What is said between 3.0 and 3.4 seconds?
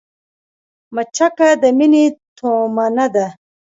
ده